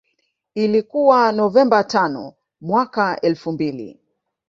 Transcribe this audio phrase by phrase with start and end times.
[0.55, 3.99] Ilikuwa Novemba tano mwaka elfu mbili